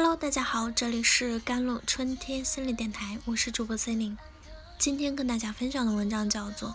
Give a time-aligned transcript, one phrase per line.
[0.00, 4.16] Hello，大家好，这里是甘露春天心理电台，我是主播 C 林。
[4.78, 6.68] 今天跟大家分享的文章叫做《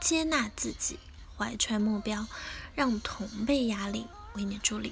[0.00, 0.98] 接纳自己，
[1.38, 2.26] 怀揣目标，
[2.74, 4.88] 让同辈压力为你助力》。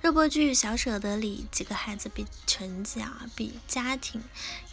[0.00, 4.24] 热播剧《小舍得》里，几个孩子比成绩啊，比家庭，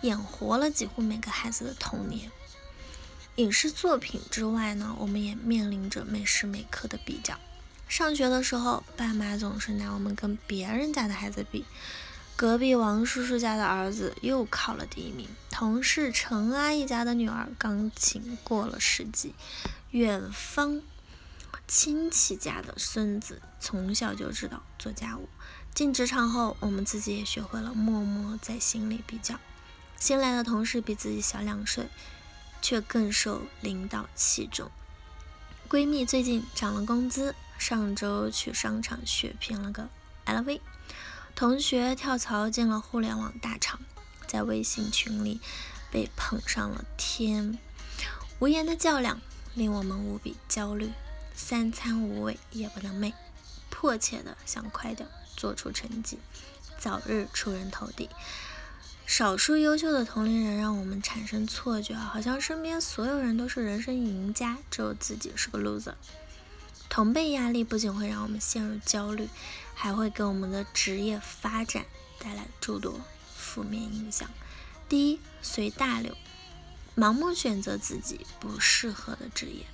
[0.02, 2.32] 演活了几乎每个孩子的童年。
[3.36, 7.38] 影视作品之外呢，我们也面临着每时每刻的比较。
[7.90, 11.66] 上学的时候，爸妈总是拿我们跟别人家的孩子比。
[12.36, 19.34] 隔壁王叔叔家的儿子又考了第一名，同事陈阿姨家的女儿钢琴过了十级，
[19.90, 20.84] 远方
[21.68, 25.28] 亲戚家的孙子从小就知道做家务。
[25.74, 29.40] 进职场后，我们自己也学会了默默在心里比较。
[29.98, 31.90] 新来的同事比自己小两岁，
[32.62, 34.70] 却更受领导器重。
[35.68, 37.34] 闺蜜最近涨了工资。
[37.60, 39.90] 上周去商场血拼了个
[40.26, 40.62] LV，
[41.36, 43.82] 同学跳槽进了互联网大厂，
[44.26, 45.42] 在微信群里
[45.92, 47.60] 被捧上了天，
[48.40, 49.20] 无言的较量
[49.54, 50.94] 令我们无比焦虑，
[51.36, 53.14] 三餐无味也不能寐，
[53.70, 56.18] 迫切的想快点做出成绩，
[56.80, 58.10] 早日出人头地。
[59.06, 65.96] 少数优秀的同龄人让我们产生错觉，好像身边所有人都是人生赢家，只有自己是个 loser。
[67.00, 69.30] 同辈压力不仅会让我们陷入焦虑，
[69.74, 71.86] 还会给我们的职业发展
[72.20, 73.00] 带来诸多
[73.34, 74.30] 负面影响。
[74.90, 76.18] 第一，随大流，
[76.98, 79.66] 盲目选择自己不适合的职业。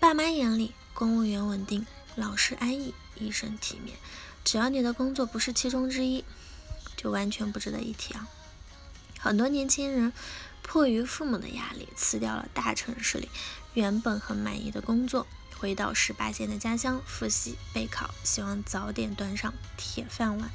[0.00, 3.98] 爸妈眼里，公务员稳定，老师安逸，医生体面，
[4.42, 6.24] 只要你的工作不是其中之一，
[6.96, 8.26] 就完全不值得一提啊。
[9.18, 10.10] 很多年轻人
[10.62, 13.28] 迫于父母的压力，辞掉了大城市里
[13.74, 15.26] 原本很满意的工作。
[15.62, 20.50] 回到十八线的家乡复习备考，希望早点端上铁饭碗，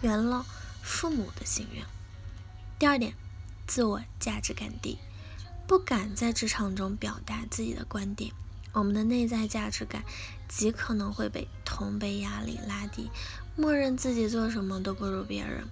[0.00, 0.46] 圆了
[0.82, 1.84] 父母的心愿。
[2.78, 3.12] 第二点，
[3.66, 4.96] 自我价值感低，
[5.66, 8.32] 不敢在职场中表达自己的观点，
[8.72, 10.02] 我们的内在价值感
[10.48, 13.10] 极可能会被同辈压力拉低，
[13.56, 15.68] 默认自己做什么都不如别人。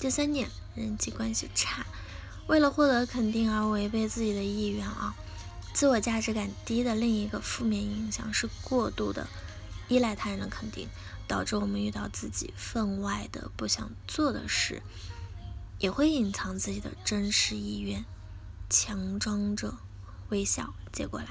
[0.00, 1.86] 第三点，人际关系差，
[2.48, 5.14] 为了获得肯定而违背自己的意愿啊。
[5.76, 9.28] 自我价值感低的另一个负面影响是过度的
[9.88, 10.88] 依赖他人的肯定，
[11.28, 14.80] 导致我们遇到自己分外的不想做的事，
[15.78, 18.06] 也会隐藏自己的真实意愿，
[18.70, 19.74] 强装着
[20.30, 21.26] 微笑接过来。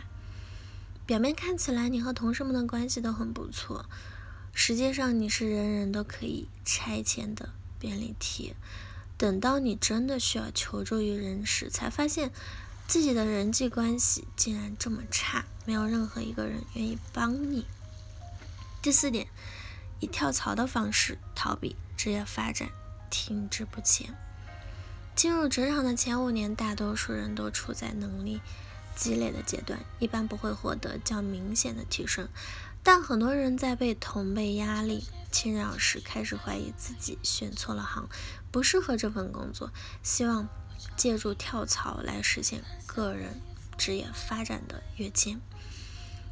[1.07, 3.89] 表面看起来你和同事们的关系都很不错，
[4.53, 8.55] 实际上你是人人都可以拆迁的便利贴。
[9.17, 12.31] 等到你真的需要求助于人时，才发现。
[12.87, 17.65] 自己的人际关系竟然这么差，没有任何一个人愿意帮你。
[18.81, 19.27] 第四点，
[19.99, 22.69] 以跳槽的方式逃避职业发展，
[23.09, 24.15] 停滞不前。
[25.15, 28.39] 进入职场的前五年，大多数人都处在能力
[28.95, 32.29] 积累的阶段，一般不会获得较明显的提升。
[32.83, 38.07] 但很多人在被同辈压力侵扰时，开始怀疑自己选错了行，
[38.51, 39.71] 不适合这份工作，
[40.03, 40.47] 希望。
[40.95, 43.41] 借助跳槽来实现个人
[43.77, 45.39] 职业发展的跃迁。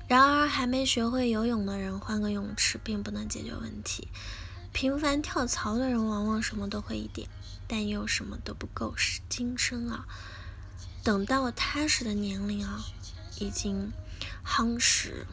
[0.08, 4.10] 然而，还没学会游泳的人换个泳池并不能解决问题。
[4.72, 7.30] 频繁跳槽的人往往什么都会一点，
[7.68, 8.96] 但又什么都不够
[9.30, 10.06] 精深啊。
[11.04, 12.84] 等到踏实的年龄啊，
[13.40, 13.92] 已经
[14.46, 15.26] 夯实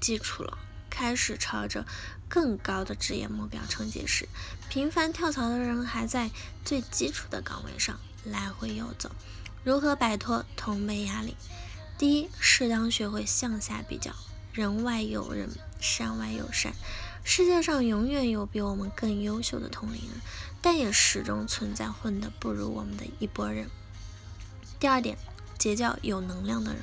[0.00, 0.58] 基础了，
[0.90, 1.86] 开始朝着
[2.28, 4.28] 更高的职业目标冲击时，
[4.68, 6.30] 频繁跳槽的人还在
[6.64, 7.98] 最基础的岗位上。
[8.24, 9.10] 来回游走，
[9.64, 11.36] 如何摆脱同辈压力？
[11.98, 14.12] 第一，适当学会向下比较。
[14.52, 15.48] 人外有人，
[15.80, 16.74] 山外有山，
[17.24, 20.20] 世界上永远有比我们更优秀的同龄人，
[20.60, 23.70] 但也始终存在混得不如我们的一拨人。
[24.78, 25.16] 第二点，
[25.58, 26.82] 结交有能量的人。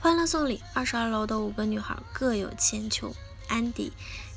[0.00, 3.14] 欢乐颂里，二十二楼的五个女孩各有千秋。
[3.48, 3.92] 安迪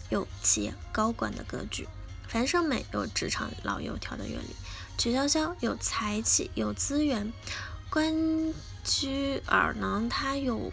[0.09, 1.87] 有企业高管的格局，
[2.27, 4.55] 樊胜美有职场老油条的阅历。
[4.97, 7.33] 曲筱绡有才气有资源，
[7.89, 8.13] 关
[8.83, 10.71] 雎尔呢，他有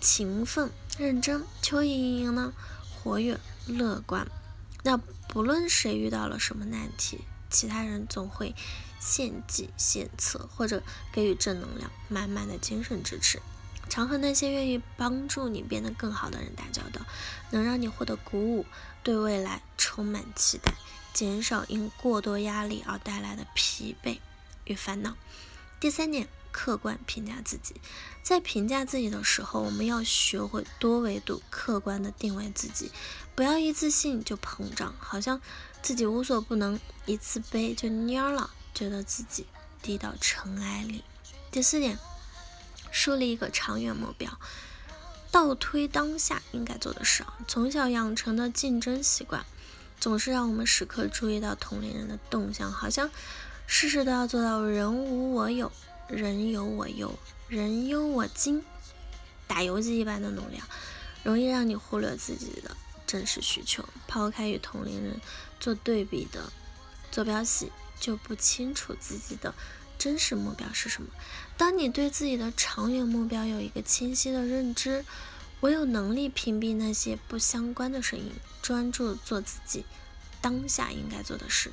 [0.00, 2.52] 勤奋认真，邱莹莹呢
[2.90, 4.26] 活跃乐观。
[4.82, 7.20] 那不论谁遇到了什么难题，
[7.50, 8.54] 其他人总会
[8.98, 10.82] 献计献策，或者
[11.12, 13.42] 给予正能量，满满的精神支持。
[13.90, 17.04] 常和那些愿意帮助你变得更好的人打交道，
[17.50, 18.64] 能让你获得鼓舞，
[19.02, 20.72] 对未来充满期待。
[21.12, 24.20] 减少因过多压力而带来的疲惫
[24.64, 25.16] 与烦恼。
[25.80, 27.74] 第三点，客观评价自己。
[28.22, 32.92] 在评价自己的时候，我们要学会多维度、客观的定位自己，
[33.34, 35.40] 不要一次性就膨胀，好像
[35.82, 39.46] 自己无所不能，一自卑就蔫了，觉得自己
[39.82, 41.02] 低到尘埃里。
[41.50, 41.98] 第四点，
[42.90, 44.38] 树立一个长远目标，
[45.30, 47.24] 倒推当下应该做的事。
[47.46, 49.44] 从小养成的竞争习惯，
[49.98, 53.10] 总是让我们时刻注意到同龄人的动向，好像
[53.66, 55.70] 事事都要做到人无我有，
[56.08, 57.18] 人有我优。
[57.48, 58.64] 人忧我惊，
[59.48, 60.60] 打游击一般的努力，
[61.24, 62.76] 容易让你忽略自己的
[63.08, 63.84] 真实需求。
[64.06, 65.20] 抛开与同龄人
[65.58, 66.52] 做对比的
[67.10, 69.52] 坐标系，就不清楚自己的
[70.00, 71.10] 真实目标是什么。
[71.58, 75.04] 当你对自己的长远目标有一个清晰的认知，
[75.60, 78.32] 我有能力屏蔽那些不相关的声音，
[78.62, 79.84] 专注做自己
[80.40, 81.70] 当下应该做的事。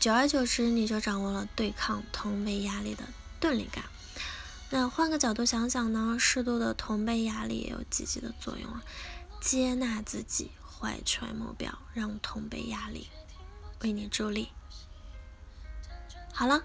[0.00, 3.04] 久而久之，你就掌握了对抗同辈压力的
[3.38, 3.84] 钝力感。
[4.70, 6.16] 那换个角度想想呢？
[6.18, 8.82] 适度的同辈压力也有积极的作用啊！
[9.42, 13.08] 接纳自己，怀揣目标，让同辈压力
[13.82, 14.48] 为你助力。
[16.32, 16.64] 好了，